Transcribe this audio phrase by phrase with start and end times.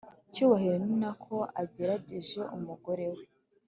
[0.33, 3.23] cyubahiro ninako agerereje umugore we